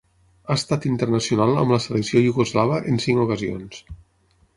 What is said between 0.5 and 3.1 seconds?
estat internacional amb la selecció iugoslava en